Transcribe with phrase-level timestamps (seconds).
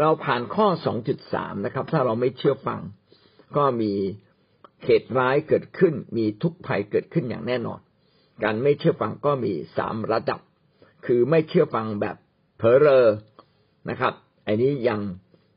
[0.00, 2.80] เราผ่านข้อสองจุดสามนะครับ ถ้าเราไม่เชื่อฟัง
[3.56, 3.92] ก็มี
[4.84, 7.80] เหตุร้ายเกิดขึ้น มีทุกข์ภัยเกิดขึ้นอย่างแน่นอน
[8.44, 10.40] การไม่เชื่อฟังก็มีสามระดับ
[11.06, 12.16] คือไม่เชื่อฟังแบบ
[12.56, 13.06] เผลอเรอ
[13.90, 14.14] นะครับ
[14.46, 15.00] อันนี้ยัง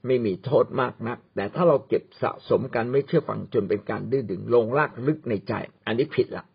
[0.05, 5.53] ไม่มีโทษมากนัก แต่ถ้าเราเก็บสะสมกันไม่เชื่อฟังจนเป็นการดื้อดึงลงลากลึกในใจ
[5.85, 6.45] อันนี้ผิดละ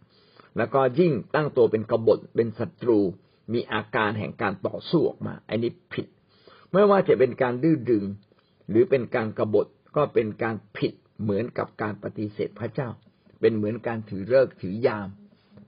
[0.57, 2.99] แล้วก็ยิ่งตั้งตัวเป็นกบฏเป็นศัตรู
[3.53, 6.07] มีอาการแห่งการต่อสู้ออกมา อันนี้ผิด
[6.75, 8.05] ไม่ว่าจะเป็นการดื้อดึง
[8.69, 10.93] หรือเป็นการกรบฏก็เป็นการผิด
[11.23, 12.89] เหมือนกับการปฏิเสธพระเจ้า
[13.41, 15.09] เป็นเหมือนการถือเลิกถือยาม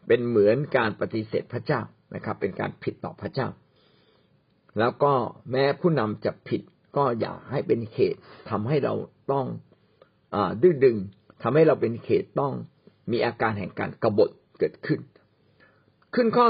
[0.08, 1.80] เป็นเหมือนการปฏิเสธพระเจ้า
[2.14, 3.48] นะครับ เป็นการผิดต่อพระเจ้า
[4.78, 5.12] แล้วก็
[5.50, 6.62] แม้ผู้นำจะผิด
[6.96, 8.20] ก็อย่าให้เป็นเหตุ
[8.50, 8.94] ทำให้เรา
[9.32, 9.46] ต้อง
[10.34, 10.96] อดื้อดึง
[11.42, 12.52] ทำให้เราเป็นเหตุต้อง
[13.10, 15.00] มีอาการแห่งการกรบฏเกิดขึ้น
[16.14, 16.46] ขึ้นข้อ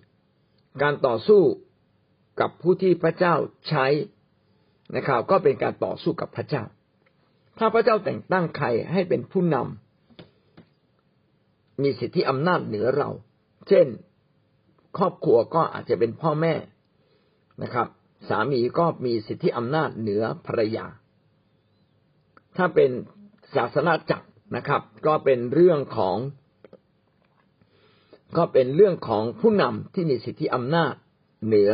[0.00, 1.42] 2.4 การต่อสู้
[2.40, 3.34] กับผู้ที่พระเจ้า
[3.68, 3.86] ใช้
[4.96, 6.64] นะครับ ก็เป็นการต่อสู้กับพระเจ้า
[7.58, 13.10] ถ้าพระเจ้าแต่งตั้งใครให้เป็นผู้นำมีสิทธิอำนาจเหนือเรา
[13.68, 13.86] เช่น
[14.98, 16.54] ครอบครัวก็อาจจะเป็นพ่อแม่
[17.62, 17.88] นะครับ
[18.28, 20.86] สามีก็มีสิทธิอำนาจเหนือภรรยา
[22.56, 22.90] ถ้าเป็น
[23.54, 24.26] ศาสนาจักร
[24.56, 26.16] นะครับ ก็เป็นเรื่องของ
[28.36, 30.94] ก็เป็นเรื่องของผู้นำที่มีสิทธิอำนาจ
[31.46, 31.72] เหนือ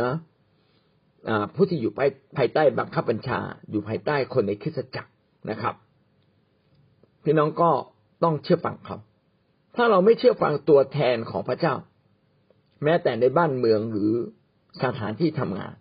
[1.55, 1.93] ผู้ที่อยู่
[2.37, 5.11] ภายใต้บังคับบัญชา อยู่ภายใต้คนในคริสตจักร
[5.49, 5.75] นะครับ
[7.23, 7.71] พี่น้องก็
[8.23, 8.97] ต้องเชื่อฟังเขา
[9.75, 11.75] ถ้าเราไม่เชื่อฟังตัวแทนของพระเจ้า
[12.83, 14.11] แม้แต่ในบ้านเมืองหรือ
[14.83, 15.73] สถานที่ทำงาน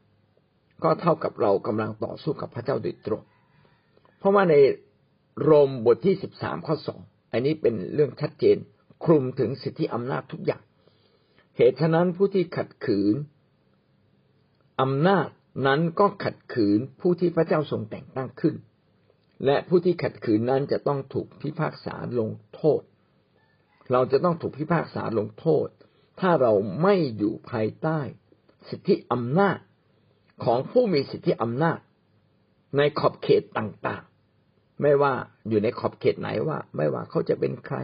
[0.84, 3.22] ก็เท่ากับเรากำลังต่อสู้กับพระเจ้าโดยตรง
[4.18, 4.54] เพราะว่าใน
[5.42, 7.00] โรมบทที่สิบสามข้อสอง
[7.32, 8.56] อันนี้เป็นเรื่องชัดเจน
[9.04, 10.62] คลุมถึงสิทธิอำนาจทุกอย่าง
[11.56, 13.14] เหตุฉะนั้นผู้ที่ขัดขืน
[14.80, 15.28] อำนาจ
[15.66, 18.54] นั้นก็ขัดขืนผู้ที่พระเจ้าทรงแต่งตั้งขึ้น
[19.44, 22.82] และผู้ที่ขัดขืนนั้นจะต้องถูกพิพากษาลงโทษ
[23.92, 25.66] เราจะต้องถูกพิพากษาลงโทษ
[26.20, 28.00] ถ้าเราไม่อยู่ภายใต้
[28.68, 29.58] สิทธิอำนาจ
[30.44, 31.78] ของผู้มีสิทธิอำนาจ
[32.76, 35.12] ในขอบเขตต่างๆ ไม่ว่า
[35.48, 37.76] อยู่ในขอบเขตไหนว่า ไม่ว่าเขาจะเป็นใคร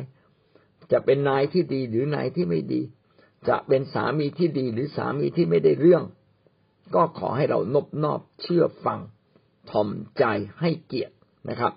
[0.92, 2.82] จะเป็นนายที่ดีหรือนายที่ไม่ดี
[3.48, 6.04] จะเป็นสามีที่ดีหรือสามีที่ไม่ได้เรื่อง
[6.95, 9.01] ก็ขอให้เรานบนอบเชื่อฟัง
[9.71, 10.25] ทอมใจ
[10.61, 11.15] ให้เกียรติ
[11.51, 11.73] นะครับ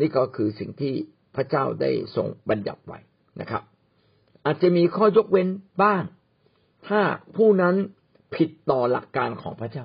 [0.00, 0.94] นี่ก็คือสิ่งที่
[1.34, 2.98] พระเจ้าได้ทรงบัญญัติไว้
[3.40, 3.62] นะครับ
[4.44, 5.48] อาจจะมีข้อยกเว้น
[5.82, 6.02] บ้าง
[6.88, 7.00] ถ้า
[7.36, 7.76] ผู้นั้น
[8.36, 9.84] ผิดต่อหลักการของพระเจ้า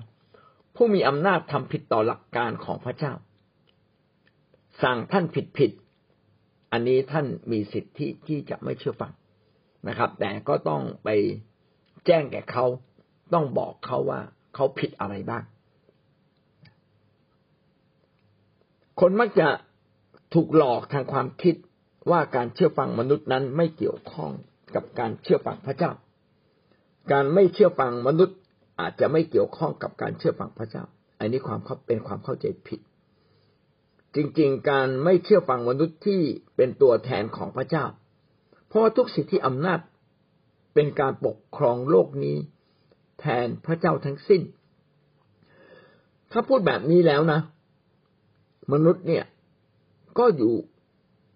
[0.75, 3.13] ผู้มีอำนาจทำผิดต่อหลักการของพระเจ้า
[4.83, 5.71] สั่งท่านผิดผิด
[6.71, 9.13] อันนี้ท่านมีสิทธิที่จะไม่เชื่อฟัง
[9.87, 11.09] นะครับ แต่ก็ต้องไป
[12.05, 12.65] แจ้งแก่เขา
[13.33, 14.21] ต้องบอกเขาว่า
[14.55, 15.43] เขาผิดอะไรบ้าง
[18.99, 19.47] คนมักจะ
[20.33, 21.55] ถูกหลอกทางความคิด
[22.11, 24.31] ว่าการเชื่อฟังมนุษย์นั้นไม่เกี่ยวข้อง
[24.75, 25.91] กับการเชื่อฟังพระเจ้า
[27.11, 28.37] การไม่เชื่อฟังมนุษย์
[28.79, 30.83] อาจจะไม่เกี่ยวข้องกับการเชื่อฟังพระเจ้า
[31.19, 32.79] อันนี้ความเป็นความเข้าใจผิด
[34.15, 36.21] จริงๆ การไม่เชื่อฟังมนุษย์ที่
[36.55, 37.85] เป็นตัวแทนของพระเจ้า
[38.67, 39.79] เพราะทุกสิทธิอำนาจ
[40.73, 42.37] เป็นการปกครองโลกนี้
[43.19, 44.41] แทนพระเจ้าทั้งสิ้น
[46.31, 47.39] ถ้าพูดแบบนี้แล้วนะ
[48.73, 49.25] มนุษย์เนี่ย
[50.19, 50.53] ก็อยู่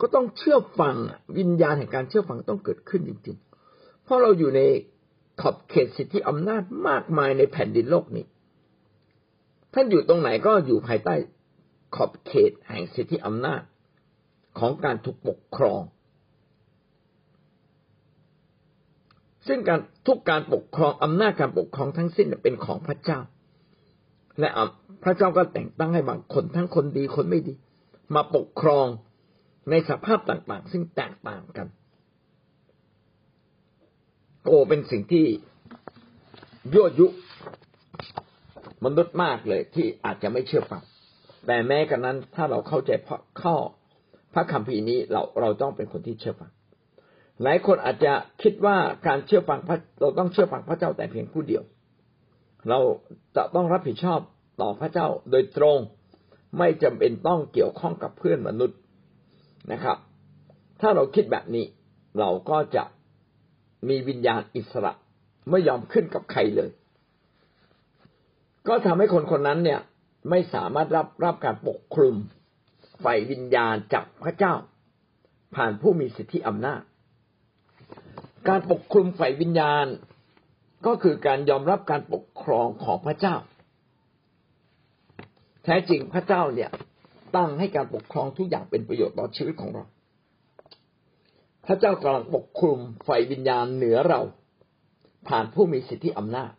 [0.02, 0.96] ก็ต้องเชื่อฟัง
[1.38, 4.62] วิญญาณแห่งการเชื่อฟังต้องเกิดขึ้นจริงๆ เพราะเราอยู่ใน
[5.42, 8.26] ขอบเขตสิทธิอำนาจมากมายในแผ่นดินโลกนี้
[9.74, 11.16] ท่านอยู่ตรงไหนก็อยู่ภายใต้
[11.96, 13.62] ขอบเขตแห่งสิทธิอำนาจ
[14.60, 15.82] ของการถูกปกครอง
[19.48, 23.20] ซึ่งการทุกการปกครองอำนาจการปกครองทั้งสิ้นเป็นของพระเจ้า
[24.40, 24.50] และ
[25.04, 27.54] พระเจ้าก็แต่งตั้งให้บางคนทั้งคนดีคนไม่ดี
[28.16, 28.88] มาปกครอง
[29.70, 31.68] ในสภาพต่างๆ ซึ่งแตกต่างกัน
[34.44, 35.26] โกเป็นสิ่งที่
[36.74, 37.08] ยั่วยุ
[38.86, 40.84] มนุษย์มากเลยที่อาจจะไม่เชื่อฟัง
[41.48, 43.56] แต่แม้กันนั้นถ้าเราเข้าใจพระข้อ
[44.34, 46.52] พระคัมภีร์นี้เราเราต้องเป็นคนที่เชื่อฟัง
[47.44, 48.78] หลายคนอาจจะคิดว่า
[49.08, 51.64] การเชื่อฟังพระเราต้องเชื่อฟังพระเจ้าแต่เพียงผู้เดียว
[52.70, 52.80] เรา
[53.36, 54.20] จะต้องรับผิดชอบ
[54.62, 55.78] ต่อพระเจ้าโดยตรง
[56.58, 58.78] ไม่จำเป็นต้องเกี่ยวข้องกับเพื่อนมนุษย์
[59.72, 59.98] นะครับ
[60.82, 61.66] ถ้าเราคิดแบบนี้
[62.20, 62.84] เราก็จะ
[63.90, 64.94] มีวิญญาณอิสระ
[65.50, 66.70] ไม่ยอมขึ้นกับใครเลย
[68.68, 69.82] ก็ทำให้คนคนนั้นเนี่ย
[70.30, 72.16] ไม่สามารถรับรับการปกคลุม
[73.04, 74.54] ฝ่ายวิญญาณจากพระเจ้า
[75.56, 76.82] ผ่านผู้มีสิทธิอำนาจ
[78.48, 79.86] การปกคลุมฝ่ายวิญญาณ
[80.86, 83.36] ก็คือการยอมรับการปกครองของพระเจ้า
[85.64, 86.70] แท้จริงพระเจ้าเนี่ย
[87.36, 89.86] ตั้งให้การปกครองทุกอย่างเป็นประโยชน์ต่อชีวิตของเรา
[91.66, 94.22] พระเจ้ากำลังปกคลุมไฟวิญญาณเหนือเรา
[95.28, 96.52] ผ่านผู้มีสิทธิอำนาจ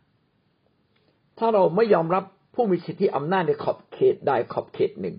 [1.38, 2.24] ถ้าเราไม่ยอมรับ
[2.54, 5.16] ผู้มีสิทธิอำนาจในขอบเขตใดขอบเขตหนึ่ง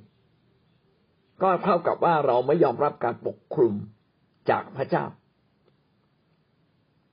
[1.42, 3.74] ก็เท่ากับว่าเราไม่ยอมรับการปกคลุม
[4.50, 5.06] จากพระเจ้า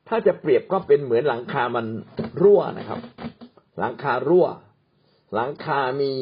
[0.09, 1.87] ถ้าจะเปรียบก็เป็นเหมือนหลังคามัน
[2.43, 3.01] รั่วนะครับ
[3.79, 4.47] หลังคารั่ว
[5.35, 6.13] หลังคามี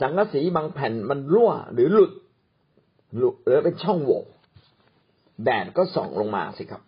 [0.00, 2.12] สังกะสีบางแผ่นมันรั่วหรือหลุด
[3.16, 4.22] หลุดหรือเป็นช่องโหว่
[5.44, 6.82] แดดก็ส่องลงมาสิครับ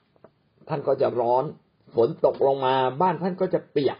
[0.69, 1.45] ท่านก็จะร้อน
[1.95, 3.99] ฝนตกลงมา บ้านท่านก็จะเปียก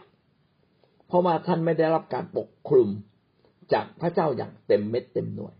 [1.07, 2.89] เพราะว่าท่านไม่ได้รับการปกคลุม
[3.73, 5.53] จากพระเจ้าอย่างเต็มเม็ดเต็มหน่วย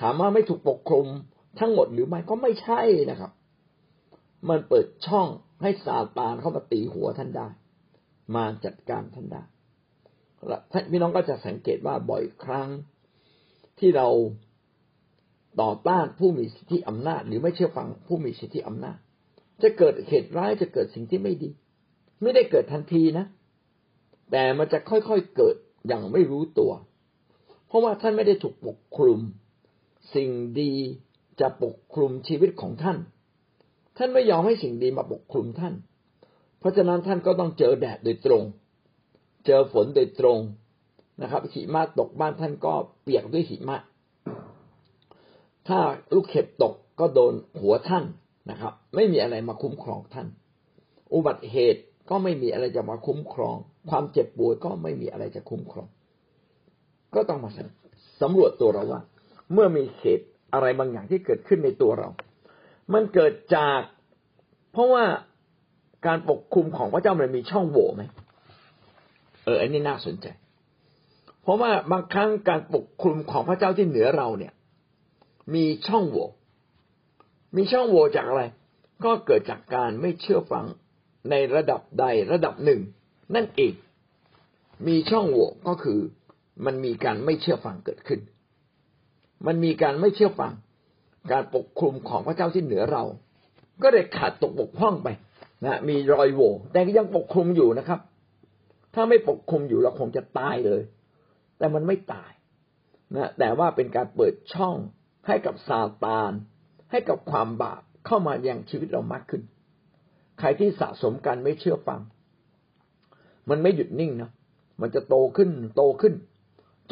[0.00, 1.06] ถามว่าไม่ถูกปกคลุม
[1.58, 2.80] ทั้งหมดหรือไม่ก็ไม่ใช่
[3.10, 3.30] นะครับ
[4.48, 5.28] มันเปิดช่อง
[5.62, 7.48] ให้ซาตานเข้ามาตีหัวท่านได้
[8.36, 9.42] มาจัดการท่านได้
[10.72, 12.68] ท่านพี่น้องก็จะสังเกตว่าบ่อยครั้ง
[13.78, 14.08] ที่เรา
[15.60, 18.96] ต่อต้านผู้มีสิทธิอำนาจ หรือไม่เชื่อฟังผู้มีสิทธิอำนาจ
[19.62, 21.50] จะเกิดเหตุร้ายจะเกิดสิ่งที่ไม่ดี
[22.22, 23.26] ไม่ได้เกิดทันทีนะ
[24.30, 25.56] แต่มันจะค่อยๆเกิด
[25.86, 26.72] อย่างไม่รู้ตัว
[27.66, 29.20] เพราะว่าท่านไม่ได้ถูกปกคลุม
[30.14, 30.72] สิ่งดี
[31.40, 32.98] จะปกคลุมชีวิตของท่าน
[33.96, 35.74] ท่านไม่ยอมให้สิ่งดีมาปกคลุมท่าน
[36.58, 38.42] เพราะฉะนั้นท่านก็ต้องเจอแดดโดยตรง
[39.46, 40.38] เจอฝนโดยตรง
[41.22, 43.78] นะครับหิมะตกบ้านท่านก็เปียกด้วยหิมะ
[45.68, 45.78] ถ้า
[46.14, 48.04] ลูกเห็บตกก็โดนหัวท่าน
[48.50, 50.26] นะครับ ไม่มีอะไรมาคุ้มครองท่าน
[51.14, 53.56] อุบัติเหตุก็ไม่มีอะไรจะมาคุ้มครอง
[53.90, 55.88] ความเจ็บป่วยก็ไม่มีอะไรจะคุ้มครอง
[57.14, 57.50] ก็ต้องมา
[58.22, 59.00] สำรวจตัวเราว่า
[59.52, 62.08] เมื่อมีเหตุอะไรบางอย่างที่เกิดขึ้นในตัวเรา
[62.92, 63.80] มันเกิดจาก
[64.72, 65.04] เพราะว่า
[66.06, 68.02] การปกคุมของพระเจ้ามันมีช่องโหว่ไหม
[69.44, 70.26] เอออันนี้น่าสนใจ
[71.42, 74.52] เพราะว่าบางครั้งการปกคลุมของพระเจ้าที่เหนือเราเนี่ย
[75.54, 76.26] มีช่องโหว่
[77.56, 78.42] มีช่องโหว่จากอะไร
[79.04, 80.66] ก็เกิดจากการไม่เชื่อฟัง
[81.30, 82.80] ในระดับใดระดับหนึ่ง
[83.34, 83.72] นั่นเอง
[84.86, 86.00] มีช่องโหว่ก็คือ
[86.64, 88.20] มันมีการไม่เชื่อฟังเกิดขึ้น
[89.46, 90.52] มันมีการไม่เชื่อฟัง
[91.32, 93.04] การปกคลุมของพระเจ้าที่เหนือเรา
[93.82, 95.08] ก็เลยขาดตกบกพร่องไป
[95.64, 98.00] นะมีรอยโหว่แต่ยังปกคลุมอยู่นะครับ
[98.94, 100.82] ถ้าไม่ปกคลุมอยู่เราคงจะตายเลย
[101.58, 102.32] แต่มันไม่ตาย
[103.14, 104.76] นะแต่ว่าเป็นการเปิดช่อง
[105.26, 106.32] ให้กับซาตาน
[106.90, 109.42] ให้กับความบาปเข้ามายังชีวิตเรามากขึ้น
[110.38, 112.00] ใครที่สะสมกันไม่เชื่อฟัง
[113.50, 114.30] มันไม่หยุดนิ่งนะ
[114.80, 116.14] มันจะโตขึ้นโตขึ้น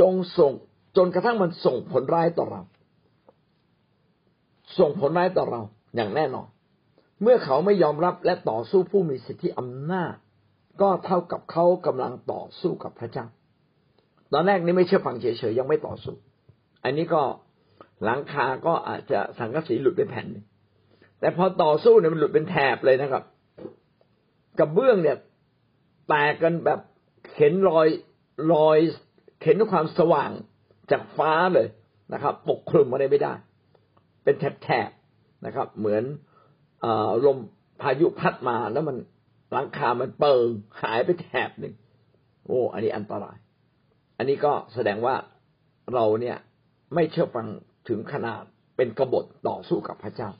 [0.00, 0.52] จงส่ง
[0.96, 2.62] จนกระทั่งมันส่งผลร้ายต่อเรา
[4.80, 5.60] ส่งผลร้ายต่อเรา
[5.96, 6.46] อย่างแน่นอน
[7.22, 10.14] เมื่อเขาไม่ยอมรับและต่อสู้ผู้มีสิทธิอำนาจ
[10.80, 13.26] ก็เท่ากับเขากำลังต่อสู้กับพระเจ้า
[14.32, 16.14] ตอนแรกนี่ไม่เชื่อฟังเฉยๆยังไม่ต่อสู้
[16.84, 17.22] อันนี้ก็
[18.04, 20.26] หลังคาก็อาจจะสังกะสีหลุดไปแผ่น
[21.20, 23.24] แต่พอต่อสู้เนี่ยมันหลุดเป็นแถบเลยนะครับ
[24.58, 25.16] กระเบื้องเนี่ย
[26.08, 26.80] แตกกันแบบ
[27.32, 27.88] เข็นรอย
[28.54, 28.78] รอย
[29.40, 30.30] เข็นความสว่าง
[30.90, 31.68] จากฟ้าเลย
[32.12, 33.32] นะครับ ปกคลุมอะไรไม่ได้
[34.28, 36.04] เป็นแถบๆนะครับ เหมือน
[36.84, 36.86] อ
[37.24, 37.38] ลม
[37.80, 38.96] พายุพัดมาแล้วมัน
[39.52, 40.46] หลังคามันเปิง
[40.82, 41.74] หายไปแถบหนึ่ง
[42.46, 43.36] โอ้อันนี้อันตราย
[44.16, 45.14] อันนี้ก็แสดงว่า
[45.94, 46.36] เราเนี่ย
[46.94, 47.46] ไม่เชื่อฟัง
[47.88, 48.42] ถึงขนาด
[48.76, 50.30] เป็นกบฏต่อสู้กับพระเจ้า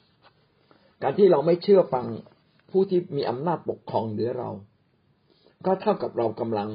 [1.03, 2.07] การที่เราไม่เชื่อฟัง
[2.71, 4.51] ผู้ที่มีอำนาจปกครองเหนือเรา
[5.67, 6.71] ก็เท่ากับเรากำลัง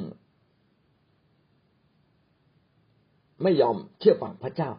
[3.44, 4.72] ไม่ยอมเชื่อฟังพระเจ้า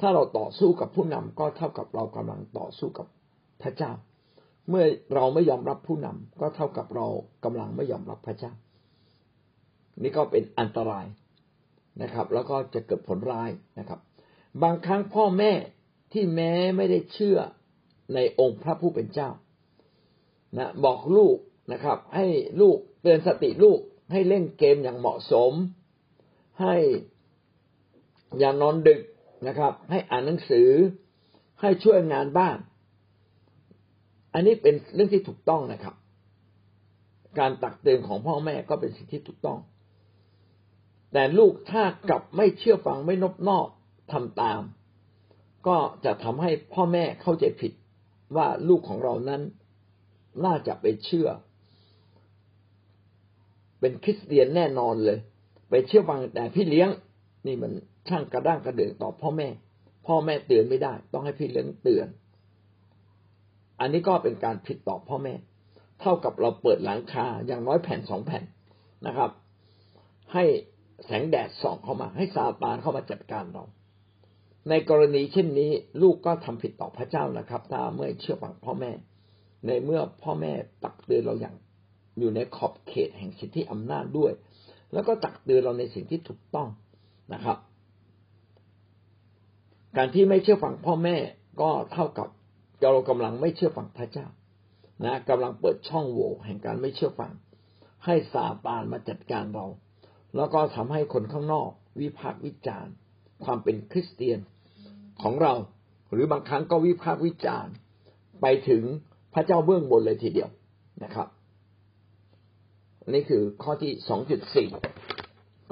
[0.00, 3.06] ถ้าเราต่อสู้กับผู้นำก็เท่ากับเรากำลังต่อสู้กับ
[3.62, 3.92] พระเจ้า
[4.68, 4.84] เมื่อ
[5.14, 7.06] เราไม่ยอมรับผู้นำก็เท่ากับเรา
[7.44, 8.52] กำลังไม่ยอมรับพระเจ้า
[10.02, 11.06] นี่ก็เป็นอันตราย
[12.02, 14.00] นะครับ แล้วก็จะเกิดผลร้ายนะครับ
[14.62, 15.52] บางครั้งพ่อแม่
[16.12, 17.38] ที่แม้ไม่ได้เชื่อ
[18.14, 19.30] ในองค์พระผู้เป็นเจ้า
[20.58, 21.36] นะบอกลูก
[21.72, 22.26] นะครับ ให้
[22.60, 23.78] ลูกเตือนสติลูก
[24.12, 25.52] ให้เล่นเกมอย่างเหมาะสม
[26.60, 26.74] ให้
[28.38, 29.00] อย่านอนดึก
[29.46, 30.68] นะครับ ให้อ่านหนังสือ
[31.60, 32.58] ให้ช่วยงานบ้าน
[34.34, 35.94] อันนี้เป็นเรื่องที่ถูกต้องนะครับ
[37.38, 39.58] การตักเตือนของพ่อแม่ก็เป็นสิ่งที่ถูกต้อง
[41.12, 43.68] แต่ลูกถ้ากลับไม่เชื่อฟังไม่นบนอบ
[44.12, 44.62] ทำตาม
[45.66, 47.72] ก็จะทำให้พ่อแม่เข้าใจผิด
[48.36, 49.42] ว่าลูกของเรานั้น
[50.44, 51.28] น่าจะไปเชื่อ
[53.80, 55.18] เป็นคริสเตียนแน่นอนเลย
[55.70, 56.88] ไปเชื่อฟังแต่พี่เลี้ยง
[57.46, 57.72] นี่มัน
[58.08, 59.48] ช่างกระด้างกระเดืองต่อพ่อแม่
[60.06, 62.08] พ่อแม่เตือนไม่ได้ ต้องให้พี่เลี้ยงเตือน
[63.80, 65.34] อันนี้ก็เป็นการผิดต่อพ่อแม่
[66.00, 68.44] เท่ากับเราเปิดหลังคาอย่างน้อยแผ่นสองแผ่น
[69.06, 69.30] นะครับ
[70.32, 70.44] ให้
[71.04, 73.64] แสงแดดส่องเข้ามา ให้ซาตานเข้ามาจัดการเรา
[74.68, 75.70] ในกรณีเช่นนี้
[76.02, 78.92] ลูกก็ทำผิดต่อพระเจ้านะครับ ถ้าเมื่อเชื่อฟังพ่อแม่
[79.66, 80.52] ในเมื่อพ่อแม่
[80.84, 81.54] ตักเตือนเราอย่าง
[82.18, 84.32] อยู่ในขอบเขตแห่งสิทธิอำนาจด้วย
[84.92, 86.68] แล้วก็ตักเตือนเราในสิ่งที่ถูกต้อง
[87.34, 87.58] นะครับ
[89.96, 91.16] การที่ไม่เชื่อฟังพ่อแม่
[91.60, 92.28] ก็เท่ากับ
[92.82, 94.26] เรากำลังไม่เชื่อฟังพระเจ้า
[95.04, 97.32] นะกำลังเปิดช่องโหว่แห่งการไม่เชื่อฟัง
[98.04, 99.66] ให้ซาตานมาจัดการเรา
[100.36, 102.92] แล้วก็ทำให้คนข้างนอก วิพากษ์วิจารณ์
[103.44, 104.38] ความเป็นคริสเตียน
[105.22, 105.54] ของเรา
[106.12, 107.72] หรือบางครั้งก็วิพากษ์วิจารณ์
[108.40, 108.82] ไปถึง
[109.34, 110.50] พระเจ้าเบื้องบนเลยทีเดียว
[111.04, 111.28] นะครับ
[113.14, 114.68] นี่คือข้อที่สองจุดสี่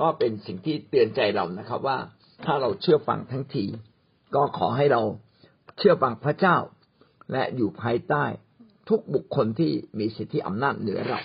[0.00, 1.98] ก็เป็นสิ่งที่เตือนใจเรานะครับ ว่า
[2.44, 3.64] ถ้าเราเชื่อฟังทั้งที
[4.34, 5.02] ก็ขอให้เรา
[5.78, 6.56] เชื่อฟังพระเจ้า
[7.32, 8.24] และอยู่ภายใต้
[8.88, 11.20] ทุกบุคคลที่มีสิทธิอำนาจเหนือเรา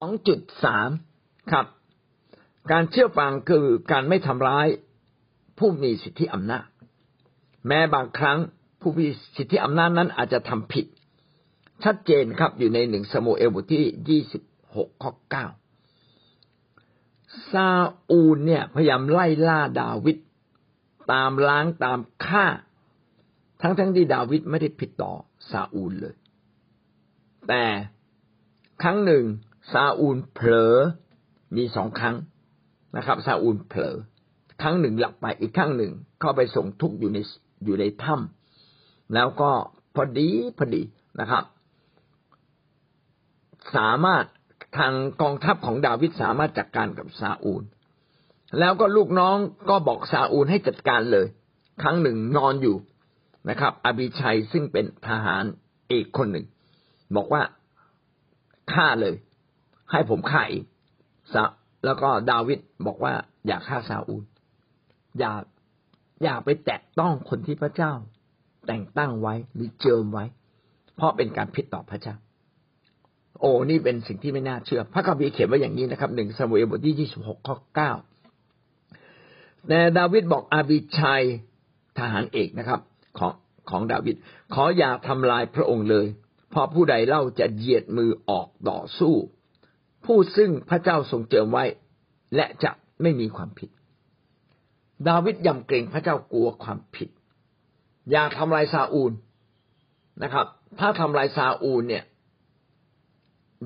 [0.00, 0.90] สองจุดสาม
[1.52, 1.66] ครับ
[2.72, 4.66] การเชื่อฟังคือการไม่ทำร้าย
[5.58, 6.66] ผู้มีสิทธิอำนาจ
[7.68, 8.38] แม้บางครั้ง
[8.80, 10.86] ผู้มีสิทธิอำนาจนั้นอาจจะทำผิด
[11.84, 14.42] ชัดเจนครับอยู่ในหนึ่งสมุเอลบทที่ยี่สิบ
[14.76, 15.46] หกข้อเก้า
[17.52, 17.68] ซา
[18.10, 20.16] อูลเนี่ยพยายามไล่ล่าดาวิด
[21.12, 22.46] ตามล้างตามฆ่า
[23.62, 25.12] ทั้งทั้งที่ดาวิดไม่ได้ผิดต่อ
[25.50, 26.14] ซาอูลเลย
[27.48, 27.64] แต่
[28.82, 29.24] ครั้งหนึ่ง
[29.72, 30.74] ซาอูลเผลอ
[31.56, 32.16] มีสองครั้ง
[32.96, 33.94] นะครับซาอูลเผลอ
[34.62, 37.18] ครั้งหนึ่งหลับไปอีกครั้งหนึ่งเข้าไปส่งทุกอยู่ใน
[37.64, 39.50] อยู่ในถ้ำแล้วก็
[39.94, 40.82] พอดีพอดี
[41.20, 41.44] นะครับ
[43.76, 44.24] สามารถ
[44.78, 47.62] ทางกองทัพของดาวิดสามารถจัดกการกับซาอูล
[48.58, 49.36] แล้วก็ลูกน้อง
[49.70, 51.26] ก็บอกซาอูลให้จัดการเลย
[51.82, 52.76] ครั้งหนึ่งนอนอยู่
[53.48, 55.44] นะครับอบิชัยซึ่งเป็นทหาร
[55.88, 56.46] เอกคนหนึ่ง
[57.16, 57.42] บอกว่า
[58.72, 59.14] ฆ่าเลย
[59.90, 60.64] ให้ผมฆ่าอีก
[61.84, 63.12] แล้วก็ดาวิดบอกว่า
[63.46, 64.22] อย่าฆ่าซาอูล
[65.18, 65.32] อย่า
[66.22, 67.92] อย่าไปแตะต้องคนที่พระเจ้า
[68.66, 70.24] แต่งตั้งไว้หรือเจิมไว้
[70.96, 72.14] เพราะเป็นการผิดต่อพระเจ้า
[73.40, 77.92] โอ้นี่เป็นสิ่งที่ไม่น่าเชื่อ พระคัมภีร์เขียนไว้อย่างนี้นะครับหนึ่งสมุเอลบทที่ยี่สิบหกข้อเก้า
[79.68, 81.22] แต่ดาวิดบอกอาบิชัย
[81.98, 82.80] ทหารเอกนะครับ
[83.18, 83.32] ของ
[83.70, 84.16] ของดาวิด
[84.54, 86.06] ขออย่าทำลายพระองค์เลย
[86.50, 89.14] เพราะผู้ใดเล่าจะเหยียดมือออกต่อสู้
[90.04, 91.64] ผู้ซึ่งพระเจ้าทรงเจิมไว้
[92.36, 92.70] และจะ
[93.02, 93.70] ไม่มีความผิด
[95.08, 97.08] ดาวิดยำเกรงพระเจ้ากลัวความผิด
[98.10, 99.12] อย่าทำลายซาอูล
[100.22, 100.46] นะครับ
[100.80, 102.04] ถ้าทำลายซาอูลเนี่ย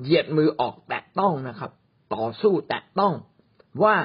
[0.01, 1.71] เหยียดมือออกแตะต้องนะครับ
[2.15, 3.13] ต่อสู้แตะต้อง
[3.83, 3.95] ว่า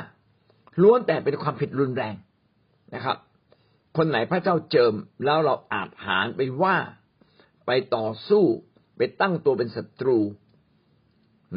[0.82, 2.14] ล้วนแต่เป็นความผิดรุนแรง
[2.94, 3.16] นะครับ
[3.96, 6.76] คนไหนพระเจ้าเจิมแล้วเราอาจหารไปว่า
[7.66, 8.44] ไปต่อสู้
[8.96, 10.18] ไปตั้งตัวเป็นศัตรู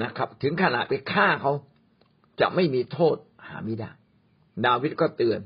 [0.03, 1.53] นะครับ ถึงขนาดไปฆ่าเขา
[2.39, 3.15] จะไม่มีโทษ
[3.47, 3.91] หาไม่ได้
[4.65, 5.39] ดาวิดก็เตือน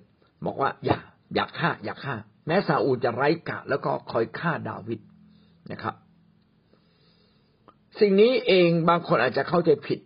[0.45, 0.99] บอกว่า อย่า
[1.35, 2.15] อย่าฆ่า อย่าฆ่า
[2.47, 4.99] แม้ซาอูจะไร้กะแล้วก็คอยฆ่าดาวิด
[5.71, 5.95] นะครับ
[7.99, 9.99] สิ่งนี้เองบางคนอาจจะเข้าใจผิด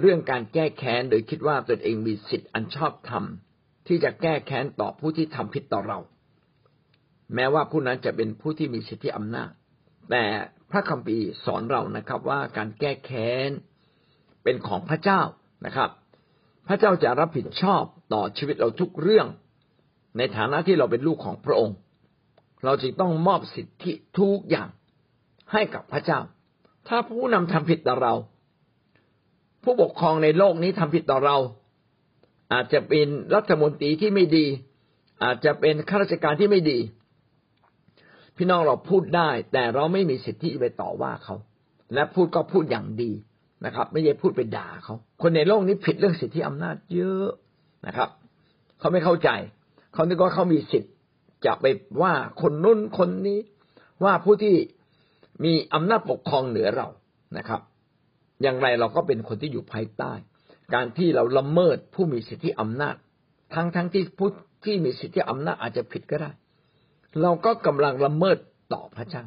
[0.00, 3.24] เรื่องการแก้แค้นโดยคิดว่าตนเองมีสิทธิ์อันชอบธรรม
[3.86, 5.98] ที่จะแก้แค้นต่อผู้ที่ทำผิดต่อเรา
[7.34, 9.50] แม้ว่าผู้นั้นจะเป็นผู้ที่มีสิทธิอำนาจ
[10.10, 10.24] แต่
[10.70, 13.50] พระคัมภีร์สอนเรานะครับว่าการแก้แค้น
[14.44, 15.20] เป็นของพระเจ้า
[15.66, 15.90] นะครับ
[16.68, 17.82] พระเจ้าจะรับผิดชอบ
[18.12, 19.26] ต่อชีวิตเราทุกเรื่อง
[20.16, 21.76] ในฐานะที่เราเป็นลูกของพระองค์
[22.64, 24.68] เราจึงต้องมอบสิทธิทุกอย่าง
[25.52, 26.20] ให้กับพระเจ้า
[26.88, 28.14] ถ้าผู้นำทำผิดต่อเรา
[29.64, 31.36] ผู้ปกครองในโลกนี้ทำผิดต่อเรา
[32.52, 34.46] อาจจะเป็นรัฐมนตรีที่ไม่ดี
[35.24, 36.78] อาจจะเป็นข้าราชการที่ไม่ดี
[38.36, 41.34] พี่น้องเราพูดได้ แต่เราไม่มีสิทธิไปต่อว่าเขา
[41.94, 43.10] และพูดก็พูดอย่างดี
[43.66, 47.28] นะครับ ไม่ใช่พูดไปด่าเขา คนในโลกนี้ผิดเรื่องสิทธิอำนาจเยอะ
[47.86, 48.08] นะครับ
[48.78, 49.30] เขาไม่เข้าใจ
[49.92, 50.92] เขาคิดว่าเขามีสิทธิ์
[51.46, 51.66] จะไป
[52.02, 53.38] ว่าคนนู้นคนนี้
[54.04, 54.54] ว่าผู้ที่
[55.44, 56.88] มีอำนาจปกครองเหนือเรา
[57.38, 57.60] นะครับ
[58.42, 60.12] อย่างไรเราก็เป็นคนที่อยู่ภายใต้
[60.74, 62.96] การที่เราละเมิดผู้มีสิทธิอำนาจ
[63.54, 64.28] ทั้งทั้งที่ผู้
[64.64, 66.30] ที่มีสิทธิอำนาจอาจจะผิดก็ได้
[67.22, 68.38] เราก็กำลังละเมิด
[68.72, 69.24] ต่อพระเจ้า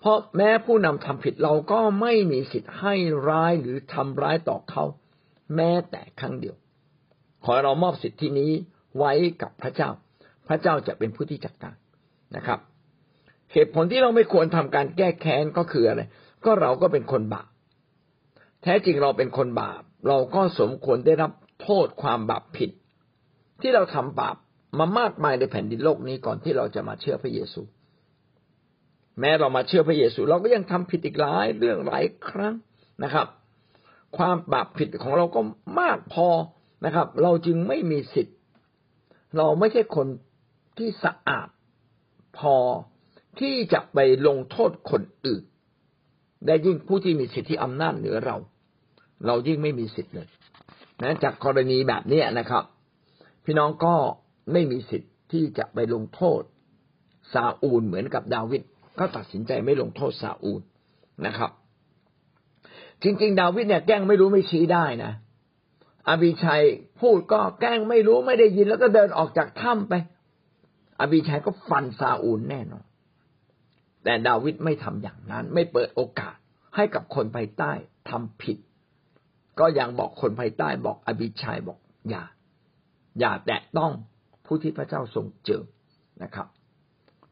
[0.00, 2.94] เพราะแม้ผู้นำทำผิดเราก็ไม่มีสิทธิ์ให้
[3.28, 4.84] ร้ายหรือทำร้ายต่อเขา
[5.56, 6.56] แม้แต่ครั้งเดียว
[7.44, 8.52] ขอเรามอบสิทธินี้
[8.98, 9.90] ไว้กับพระเจ้า
[10.48, 11.76] พระเจ้าจะเป็นผู้ที่จัดการ
[12.36, 12.58] นะครับ
[13.52, 16.02] เหตุผลที่เราไม่ควรทำการแก้แค้นก็คืออะไร
[16.44, 17.48] ก็เราก็เป็นคนบาป
[18.62, 22.70] แท้จริงเราเป็นคนบาป เราก็สมควรได้รับโทษความบาปผิด
[23.60, 24.36] ที่เราทำบาป
[24.78, 27.60] มามากมายในแผ่นดินโลกนี้ก่อนที่เราจะมาเชื่อพระเยซู
[29.20, 32.54] แม้เรามาเชื่อพระเยซู เราก็ยังทำผิดอีกหลายเรื่องหลายครั้ง
[33.04, 33.26] นะครับ
[34.16, 35.40] ความบาปผิดของเราก็
[35.80, 36.28] มากพอ
[36.84, 38.36] นะครับ เราจึงไม่มีสิทธิ์
[39.36, 40.06] เราไม่ใช่คน
[40.78, 41.48] ที่สะอาด
[42.38, 42.56] พอ
[43.40, 45.42] ที่จะไปลงโทษคนอื่น
[46.46, 48.36] ได้ยิ่งผู้ที่มีสิทธิอำนาจเหนือเรา
[49.26, 50.28] เรายิ่งไม่มีสิทธิ์เลย
[51.02, 52.64] นะจากกรณีแบบนี้นะครับ
[53.44, 53.94] พี่น้องก็
[54.52, 56.42] ไม่มีสิทธิ์ที่จะไปลงโทษ
[57.32, 58.62] ซาอูลเหมือนกับดาวิด
[58.98, 60.60] ก็ตัดสินใจไม่ลงโทษซาอูล
[61.26, 61.50] นะครับ
[63.02, 65.12] จริง ๆ ดาวิดเนี่ยแกล้งไม่รู้ไม่ชี้ได้นะ
[66.08, 66.64] อภิชัย
[67.00, 69.94] พูดก็แกล้งไม่รู้ไม่ได้ยินแล้วก็เดินออกจากถ้ำไป
[71.00, 72.84] อภิชัยก็ฟันซาอูลแน่นอน
[74.08, 76.36] แต่ดาวิดไม่ทำอย่างนั้น ไม่เปิดโอกาส
[76.76, 77.72] ให้กับคนภายใต้
[78.10, 78.58] ทำผิด
[79.60, 82.24] ก็ยังบอกคนภายใต้บอกอภิชัยบอกอย่า
[83.20, 83.92] อย่าแตะต้อง
[84.46, 85.62] ผู้ที่พระเจ้าทรงเจอ
[86.22, 86.46] นะครับ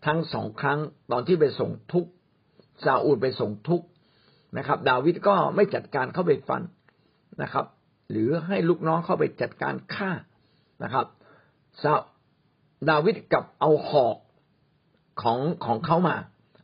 [0.06, 0.78] ทั้งสองครั้ง
[1.12, 2.06] ตอนที่ไปส่งทุก
[2.84, 3.82] ซาอูลไปส่งทุก
[4.58, 6.62] นะครับ ดาวิดก็ไม่จัดการเข้าไปฟัน
[7.42, 7.66] นะครับ
[8.10, 10.10] หรือให้ลูกน้องเข้าไปจัดการฆ่า
[10.82, 11.06] นะครับ
[11.82, 11.92] ซา
[12.90, 14.16] ดาวิดกับเอาหอก
[15.22, 16.16] ของของเขามา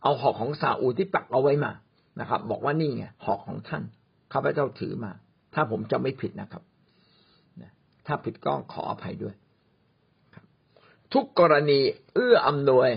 [0.02, 1.72] เอาหอกของซาอูที่ปักเอาไว้มา
[2.20, 3.82] นะครับ บอกว่านี่ไงหอกของท่าน
[4.32, 5.12] ข้าพเจ้าถือมา
[5.54, 6.62] ถ้าผมจะไม่ผิดนะครับ
[8.06, 9.34] ถ้าผิดก็ขออภัยด้วย
[11.12, 11.80] ทุกกรณี
[12.14, 12.90] เอื้ออำนวย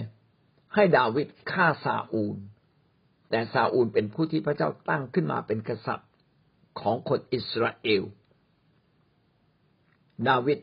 [0.74, 2.38] ให้ดาวิดฆ่าซาอูล
[3.29, 6.12] แต่ซาอูลเป็นผู้ที่พระเจ้าตั้งขึ้นมาเป็นกษัตริย์
[6.79, 8.03] ของคนอิสราเอล
[10.27, 10.59] ดาวิด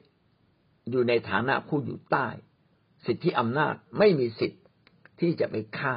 [0.90, 2.26] อยู่ในฐานะผู้อยู่ใต้
[3.06, 4.62] สิทธิอำนาจไม่มีสิทธิ์
[5.20, 5.94] ที่จะไปฆ่า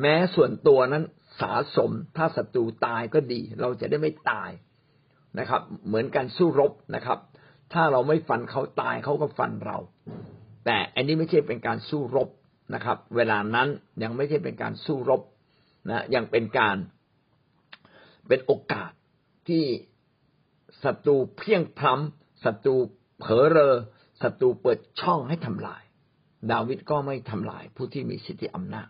[0.00, 1.04] แม้ส่วนตัวนั้น
[1.40, 4.50] สาสมถ้าศัตรูตายก็ดี เราจะได้ไม่ตาย
[5.38, 7.18] นะครับ เหมือนการสู้รบนะครับ
[7.72, 9.78] ถ้าเราไม่ฟันเขาตายเขาก็ฟันเรา
[10.64, 12.28] แต่อันนี้ไม่ใช่เป็นการสู้รบ
[12.74, 13.68] นะครับ เวลานั้น
[14.02, 15.22] ยังไม่ใช่เป็นการสู้รบ
[15.90, 16.76] นะยังเป็นการ
[18.28, 18.90] เป็นโอกาส
[19.48, 19.64] ที่
[20.84, 22.76] ศัตรูเพียงพล้ำศัตรู
[23.18, 23.76] เผลอเรอ
[24.22, 25.82] ศัตรูเปิดช่องให้ทำลาย
[26.52, 28.88] ดาวิดก็ไม่ทำลายผู้ที่มีสิทธิอำนาจ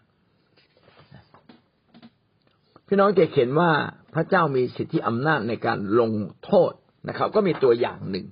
[2.89, 3.71] พี่น้องจะเห็นว่า
[4.15, 6.13] พระเจ้ามีสิทธิอำนาจในการลง
[6.45, 6.73] โทษ
[7.09, 8.27] นะครับ ก็มีตัวอย่างหนึ่ง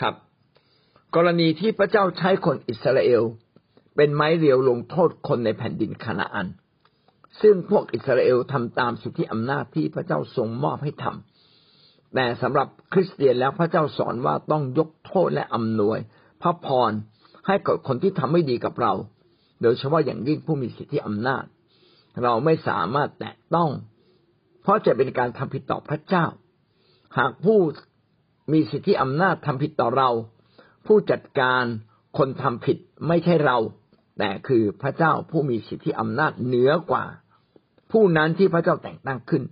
[0.00, 0.14] ครับ
[1.16, 3.22] กรณีที่พระเจ้าใช้คนอิสราเอล
[3.96, 6.48] เป็นไม้เรียวลงโทษคนในแผ่นดินคานาอัน
[7.40, 15.98] ซึ่งพวกอิสราเอลทำตามสิทธิอำนาจที่พระเจ้าทรงมอบให้ทำแต่สำหรับคริสเตียนแล้วพระเจ้าสอนว่าต้องยกโทษและอำนวย
[16.42, 16.92] พระพร
[17.46, 18.92] ให้กับคนที่ทำไม่ดีกับเรา
[19.62, 21.44] โดยเฉพาะอย่างยิ่งผู้มีสิทธิอำนาจ
[22.22, 23.70] เราไม่สามารถแตะต้อง
[24.62, 26.26] เพราะจะเป็นการทำผิดต่อพระเจ้า
[27.18, 27.58] หากผู้
[28.52, 30.10] มีสิทธิอำนาจทำผิดต่อเรา
[30.86, 31.64] ผู้จัดการ
[32.18, 32.76] คนทำผิด
[33.08, 33.58] ไม่ใช่เรา
[34.18, 37.04] แต่คือพระเจ้าผู้มีสิทธิอำนาจเหนือกว่า
[37.92, 39.42] ผู้นั้นที่พระเจ้าแต่งตั้งขึ้น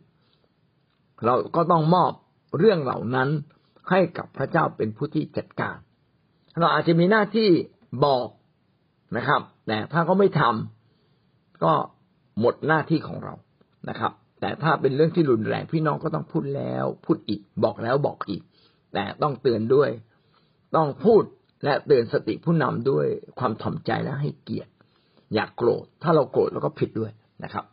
[1.24, 2.12] เราก็ต้องมอบ
[2.58, 3.28] เรื่องเหล่านั้น
[3.90, 5.76] ให้กับพระเจ้าเป็นผู้ที่จัดการ
[6.58, 7.48] เราอาจจะมีหน้าที่
[8.04, 8.28] บอก
[9.16, 11.72] นะครับ แต่ถ้าเขาไม่ทำก็
[12.40, 13.34] หมดหน้าที่ของเรา
[13.88, 18.42] นะครับ แต่ถ้าเป็นเรื่องที่รุนแรงพี่น้องก็ต้องพูดแล้ว พูดอีกบอกแล้วบอกอีก
[18.94, 19.90] แต่ต้องเตือนด้วย
[20.76, 21.22] ต้องพูด
[21.64, 23.06] และเตือนสติผู้นำด้วย
[23.38, 24.72] ความถ่อมใจและให้เกียรติ
[25.34, 27.12] อย่ากโกรธ ถ้าเราโกรธเราก็ผิดด้วย
[27.44, 27.64] นะครับ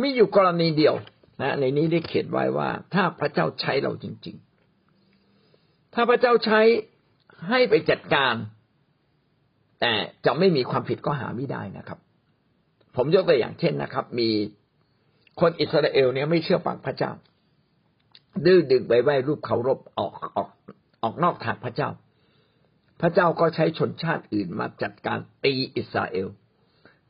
[0.00, 0.94] มีอยู่กรณีเดียว
[1.40, 4.36] นะในนี้ได้เขียนไว้ว่า ถ้าพระเจ้าใช้เราจริง
[5.14, 6.60] ๆ ถ้าพระเจ้าใช้
[7.48, 8.34] ให้ไปจัดการ
[9.80, 9.92] แต่
[10.26, 11.98] จะไม่มีความผิดก็หาไม่ได้นะครับ
[13.00, 14.30] ผมยกตัวอย่างเช่นนะครับ มี
[15.40, 17.12] คนอิสราเอลเนี่ยไม่เชื่อฟังพระเจ้า
[18.44, 20.50] ดื้อดึงไปไหว้รูปเคารพออกออก
[21.02, 21.90] ออกนอกทางพระเจ้า
[23.00, 26.28] พระเจ้าก็ใช้ชนชาติอื่นมาจัดการตีอิสราเอล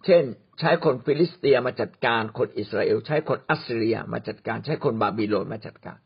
[0.04, 0.24] เช่น
[0.58, 5.98] ใช้คนฟิลิสเตียมาจัดการคนอิสราเอล ใช้คนอัสซีเรียมาจัดการ ใช้คนบาบิโลนมาจัดการ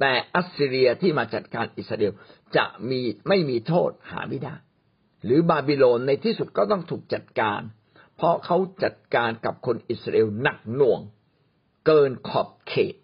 [0.00, 2.12] แต่อัสซีเรียที่มาจัดการอิสราเอล
[2.56, 4.54] จะมีไม่มีโทษหาไม่ได้
[5.24, 7.60] หรือบาบิโลนในที่สุดก็ต้องถูกจัดการ
[8.16, 11.00] เพราะเขาจัดการกับคนอิสราเอลหนักหน่วง
[11.86, 12.94] เกินขอบเขต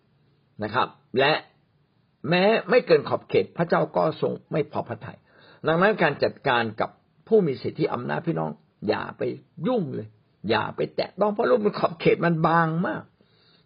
[0.65, 1.33] นะครับ และ
[2.29, 5.19] แม้ไม่เกินขอบเขต พระเจ้าก็ทรงไม่พอพระทยัย
[5.67, 6.91] ดังนั้นการจัดการกับ
[7.29, 8.51] ผู้มีสิทธิอำนาจพี่น้อง
[8.89, 9.23] อย่าไป
[9.67, 10.09] ยุ่งเลย
[10.51, 13.03] อย่าไปแตะต้องเพราะรูปมันขอบเขตมันบางมาก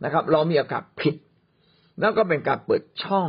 [0.05, 1.17] นะครับ เรามีโอกาสผิด
[2.01, 3.29] แล้วก็เป็นการเปิดช่อง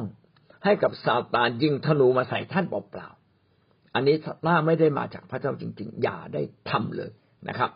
[0.64, 7.12] ให้กับซาตานยิงธนูมาใส่ท่านเปล่าๆอันนี้ถ้าไม่ได้มาจากพระเจ้าจริง ๆ อย่าได้ทำเลย
[7.50, 7.72] นะครับ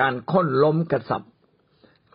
[0.00, 1.32] การค้นล้มกษัตริย์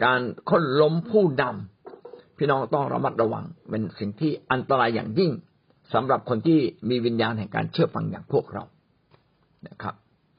[0.03, 5.31] การค้นล้มผู้นำพี่น้องต้องระมัดระวัง เป็นสิ่งที่อันตรายอย่างยิ่ง
[5.93, 8.63] สำหรับคนที่มีวิญญาณแห่งการเชื่อฟังอย่างพวกเรา
[9.67, 9.95] นะครับ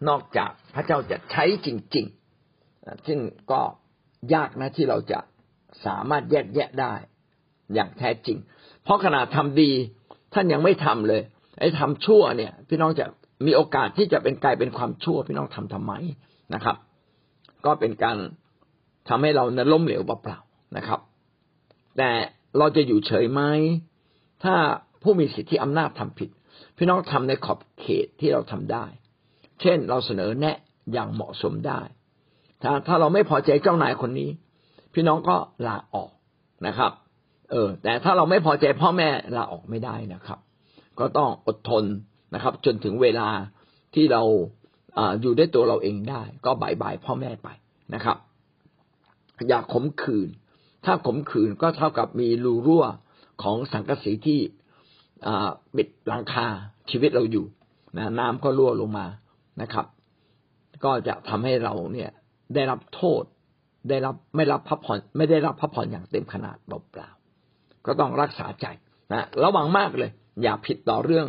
[0.09, 3.19] นอกจากพระเจ้าจะใช้จริงๆซึ่ง
[3.53, 3.61] ก็
[4.35, 5.19] ยากนะที่เราจะ
[5.87, 6.95] สามารถแยกแยะได้
[7.75, 8.39] อย่างแท้จริง
[8.85, 9.71] เพราะขนาดทำดี
[10.35, 11.23] ท่านยังไม่ทำเลย
[11.61, 13.07] ไอ้ทำชั่วเนี่ย พี่น้องจะ
[13.47, 15.93] มีโอกาสที่จะเป็นกลายเป็นความชั่ว พี่น้องทำทำไม
[16.55, 16.77] นะครับ
[17.67, 18.17] ก็เป็นการ
[19.09, 21.01] ทำให้เรานั้นล้มเหลวเปล่าๆนะครับ
[21.97, 22.11] แต่
[22.59, 23.41] เราจะอยู่เฉยไหม
[24.45, 24.55] ถ้า
[25.03, 26.31] ผู้มีสิทธิอำนาจทำผิด
[26.77, 28.85] พี่น้องทำในขอบเขตที่เราทำได้
[29.61, 30.57] เช่นเราเสนอแนะ
[30.93, 31.81] อย่างเหมาะสมได้
[32.63, 34.31] ถ้าถ้าเราไม่พอใจเจ้านายคนนี้
[34.95, 36.11] พี่น้องก็ลาออก
[36.67, 36.93] นะครับ
[37.51, 40.39] เออ แต่ถ้าเราไม่พอใจพ่อแม่ลาออกไม่ได้นะครับ
[40.99, 41.85] ก็ต้องอดทน
[42.35, 43.29] นะครับ จนถึงเวลา
[43.95, 44.23] ที่เรา
[45.21, 47.49] อยู่ด้วยตัวเราเองได้ ก็บายบายพ่อแม่ไป
[47.95, 48.17] นะครับ
[49.49, 50.29] อย่าขมขื่น
[50.85, 52.85] ถ้าขมขื่นก็เท่ากับมีรูรั่ว
[53.43, 54.41] ของสังกะสีที่
[55.77, 56.47] ปิดหลังคา
[56.91, 57.47] ชีวิตเราอยู่
[57.97, 59.07] นะน้ำก็รั่วลงมา
[59.63, 59.87] นะครับ
[60.85, 62.11] ก็จะทำให้เราเนี่ย
[62.55, 63.23] ได้รับโทษ
[63.89, 68.67] ได้รับไม่รับพักผ่อน ไม่ได้รับพักผ่อนอย่างเต็มขนาดเปล่าๆก็ต้องรักษาใจ
[69.13, 70.11] นะระวังมากเลย
[70.43, 71.27] อย่าผิดต่อเรื่อง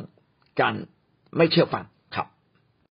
[0.61, 0.75] การ
[1.37, 1.85] ไม่เชื่อฟัง